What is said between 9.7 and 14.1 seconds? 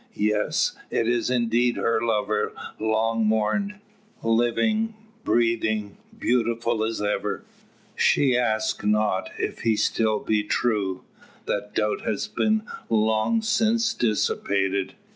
be still true, that doubt has been long since